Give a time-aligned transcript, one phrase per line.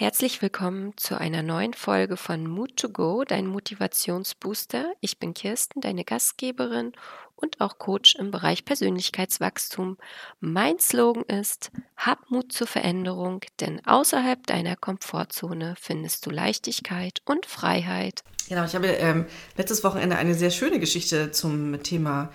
[0.00, 4.94] Herzlich willkommen zu einer neuen Folge von Mood to Go, dein Motivationsbooster.
[5.02, 6.92] Ich bin Kirsten, deine Gastgeberin
[7.36, 9.98] und auch Coach im Bereich Persönlichkeitswachstum.
[10.40, 17.44] Mein Slogan ist, hab Mut zur Veränderung, denn außerhalb deiner Komfortzone findest du Leichtigkeit und
[17.44, 18.24] Freiheit.
[18.48, 19.26] Genau, ich habe ähm,
[19.58, 22.32] letztes Wochenende eine sehr schöne Geschichte zum Thema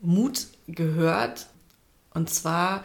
[0.00, 1.46] Mut gehört.
[2.12, 2.82] Und zwar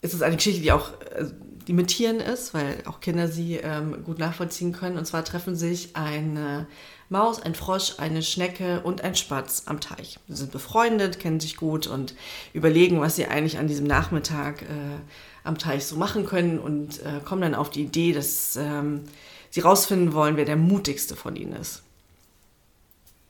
[0.00, 1.26] ist es eine Geschichte, die auch äh,
[1.66, 4.98] die mit Tieren ist, weil auch Kinder sie ähm, gut nachvollziehen können.
[4.98, 6.66] Und zwar treffen sich eine
[7.08, 10.18] Maus, ein Frosch, eine Schnecke und ein Spatz am Teich.
[10.28, 12.14] Sie sind befreundet, kennen sich gut und
[12.52, 14.66] überlegen, was sie eigentlich an diesem Nachmittag äh,
[15.44, 19.02] am Teich so machen können und äh, kommen dann auf die Idee, dass ähm,
[19.50, 21.82] sie rausfinden wollen, wer der mutigste von ihnen ist.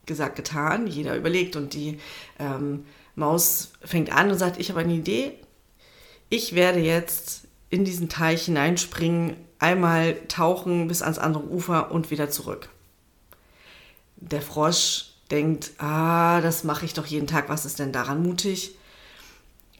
[0.06, 1.98] Gesagt, getan, jeder überlegt und die
[2.38, 2.84] ähm,
[3.16, 5.32] Maus fängt an und sagt, ich habe eine Idee,
[6.30, 7.43] ich werde jetzt
[7.74, 12.68] in diesen Teich hineinspringen, einmal tauchen bis ans andere Ufer und wieder zurück.
[14.16, 18.76] Der Frosch denkt, ah, das mache ich doch jeden Tag, was ist denn daran mutig?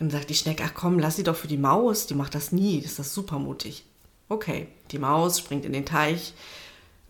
[0.00, 2.50] Und sagt die Schnecke, ach komm, lass sie doch für die Maus, die macht das
[2.50, 3.84] nie, das ist das super mutig.
[4.28, 6.34] Okay, die Maus springt in den Teich,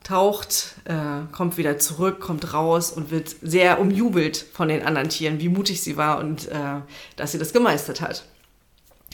[0.03, 5.41] taucht, äh, kommt wieder zurück, kommt raus und wird sehr umjubelt von den anderen Tieren,
[5.41, 6.83] wie mutig sie war und äh,
[7.17, 8.27] dass sie das gemeistert hat.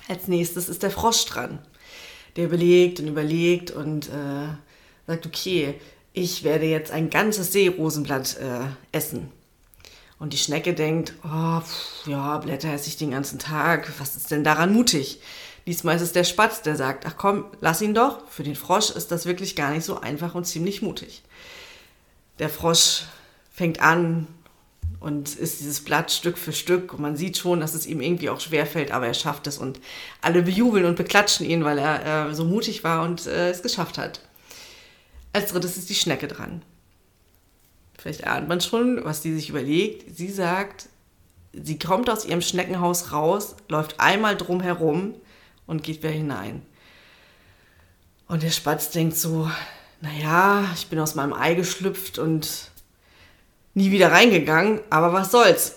[0.09, 1.61] Als nächstes ist der Frosch dran.
[2.37, 4.49] Der überlegt und überlegt und äh,
[5.07, 5.75] sagt, okay,
[6.13, 9.31] ich werde jetzt ein ganzes Seerosenblatt äh, essen.
[10.19, 13.91] Und die Schnecke denkt, oh, pff, ja, Blätter esse ich den ganzen Tag.
[13.99, 15.21] Was ist denn daran mutig?
[15.67, 18.29] Diesmal ist es der Spatz, der sagt, ach komm, lass ihn doch.
[18.29, 21.23] Für den Frosch ist das wirklich gar nicht so einfach und ziemlich mutig.
[22.39, 23.05] Der Frosch
[23.53, 24.27] fängt an,
[25.01, 28.29] und ist dieses Blatt Stück für Stück und man sieht schon, dass es ihm irgendwie
[28.29, 29.81] auch schwerfällt, aber er schafft es und
[30.21, 33.97] alle bejubeln und beklatschen ihn, weil er äh, so mutig war und äh, es geschafft
[33.97, 34.21] hat.
[35.33, 36.63] Als drittes ist die Schnecke dran.
[37.99, 40.17] Vielleicht ahnt man schon, was die sich überlegt.
[40.17, 40.89] Sie sagt,
[41.53, 45.15] sie kommt aus ihrem Schneckenhaus raus, läuft einmal drum herum
[45.67, 46.63] und geht wieder hinein.
[48.27, 49.51] Und der Spatz denkt so,
[50.01, 52.71] naja, ich bin aus meinem Ei geschlüpft und
[53.81, 55.77] nie wieder reingegangen, aber was soll's.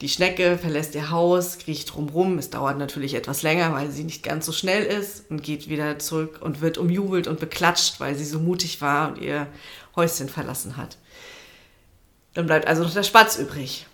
[0.00, 2.38] Die Schnecke verlässt ihr Haus, kriecht drumrum.
[2.38, 5.98] Es dauert natürlich etwas länger, weil sie nicht ganz so schnell ist und geht wieder
[5.98, 9.46] zurück und wird umjubelt und beklatscht, weil sie so mutig war und ihr
[9.96, 10.96] Häuschen verlassen hat.
[12.32, 13.86] Dann bleibt also noch der Spatz übrig.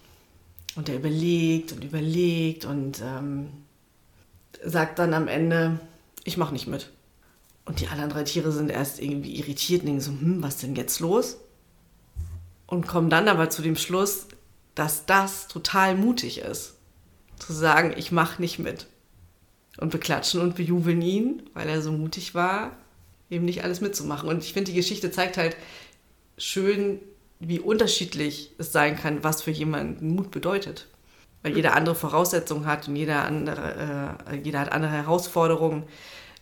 [0.76, 3.48] Und er überlegt und überlegt und ähm,
[4.62, 5.80] sagt dann am Ende,
[6.22, 6.90] ich mach nicht mit.
[7.64, 10.76] Und die anderen drei Tiere sind erst irgendwie irritiert und denken so, hm, was denn
[10.76, 11.38] jetzt los?
[12.66, 14.26] Und kommen dann aber zu dem Schluss,
[14.74, 16.74] dass das total mutig ist,
[17.38, 18.86] zu sagen, ich mache nicht mit.
[19.78, 22.76] Und beklatschen und bejubeln ihn, weil er so mutig war,
[23.28, 24.28] eben nicht alles mitzumachen.
[24.28, 25.56] Und ich finde, die Geschichte zeigt halt
[26.38, 27.00] schön,
[27.40, 30.88] wie unterschiedlich es sein kann, was für jemanden Mut bedeutet.
[31.42, 35.84] Weil jeder andere Voraussetzungen hat und jeder, andere, äh, jeder hat andere Herausforderungen,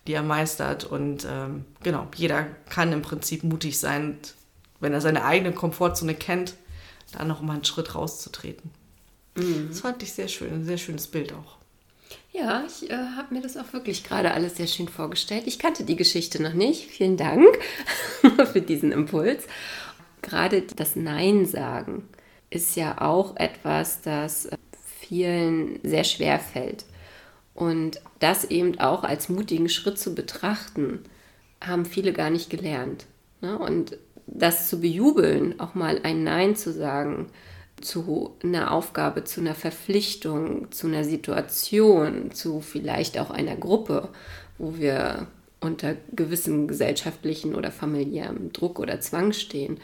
[0.07, 0.85] die er meistert.
[0.85, 4.19] Und ähm, genau, jeder kann im Prinzip mutig sein
[4.81, 6.55] wenn er seine eigene Komfortzone kennt,
[7.13, 8.71] da noch mal einen Schritt rauszutreten.
[9.37, 9.69] Mhm.
[9.69, 11.57] Das fand ich sehr schön, ein sehr schönes Bild auch.
[12.33, 15.45] Ja, ich äh, habe mir das auch wirklich gerade alles sehr schön vorgestellt.
[15.47, 16.91] Ich kannte die Geschichte noch nicht.
[16.91, 17.47] Vielen Dank
[18.53, 19.45] für diesen Impuls.
[20.21, 22.09] Gerade das Nein sagen
[22.51, 24.57] ist ja auch etwas, das äh,
[25.01, 26.85] vielen sehr schwer fällt.
[27.55, 31.05] Und das eben auch als mutigen Schritt zu betrachten,
[31.61, 33.07] haben viele gar nicht gelernt.
[33.41, 33.59] Ne?
[33.59, 33.97] Und
[34.27, 37.27] das zu bejubeln, auch mal ein Nein zu sagen
[37.81, 44.09] zu einer Aufgabe, zu einer Verpflichtung, zu einer Situation, zu vielleicht auch einer Gruppe,
[44.59, 45.27] wo wir
[45.61, 49.79] unter gewissem gesellschaftlichen oder familiärem Druck oder Zwang stehen,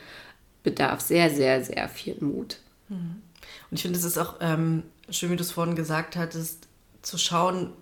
[0.62, 2.58] bedarf sehr, sehr, sehr viel Mut.
[2.88, 3.22] Mhm.
[3.70, 6.68] Und ich finde, es ist auch ähm, schön, wie du es vorhin gesagt hattest,
[7.02, 7.72] zu schauen,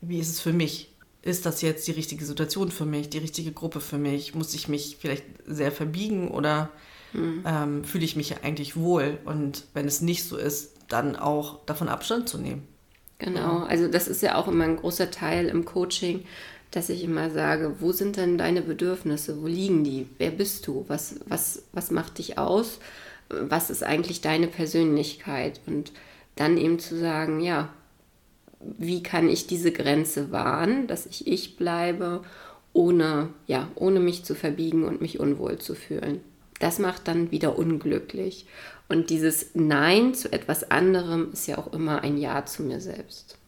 [0.00, 0.92] wie ist es für mich?
[1.26, 4.34] Ist das jetzt die richtige Situation für mich, die richtige Gruppe für mich?
[4.34, 6.70] Muss ich mich vielleicht sehr verbiegen oder
[7.12, 7.42] mhm.
[7.44, 9.18] ähm, fühle ich mich eigentlich wohl?
[9.24, 12.62] Und wenn es nicht so ist, dann auch davon Abstand zu nehmen.
[13.18, 16.24] Genau, also das ist ja auch immer ein großer Teil im Coaching,
[16.70, 19.42] dass ich immer sage, wo sind denn deine Bedürfnisse?
[19.42, 20.06] Wo liegen die?
[20.18, 20.84] Wer bist du?
[20.86, 22.78] Was, was, was macht dich aus?
[23.28, 25.60] Was ist eigentlich deine Persönlichkeit?
[25.66, 25.92] Und
[26.36, 27.70] dann eben zu sagen, ja,
[28.78, 32.22] wie kann ich diese Grenze wahren, dass ich ich bleibe,
[32.72, 36.20] ohne, ja, ohne mich zu verbiegen und mich unwohl zu fühlen.
[36.60, 38.46] Das macht dann wieder unglücklich.
[38.88, 43.38] Und dieses Nein zu etwas anderem ist ja auch immer ein Ja zu mir selbst.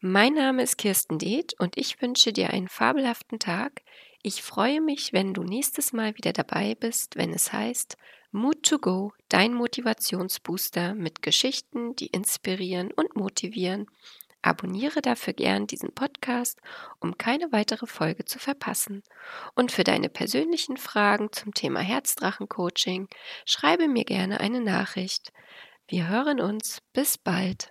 [0.00, 3.82] Mein Name ist Kirsten Deeth und ich wünsche dir einen fabelhaften Tag,
[4.22, 7.96] Ich freue mich, wenn du nächstes Mal wieder dabei bist, wenn es heißt
[8.32, 13.86] Mood to Go, dein Motivationsbooster mit Geschichten, die inspirieren und motivieren.
[14.42, 16.60] Abonniere dafür gern diesen Podcast,
[16.98, 19.02] um keine weitere Folge zu verpassen.
[19.54, 23.08] Und für deine persönlichen Fragen zum Thema Herzdrachen-Coaching
[23.44, 25.32] schreibe mir gerne eine Nachricht.
[25.88, 26.80] Wir hören uns.
[26.92, 27.58] Bis bald.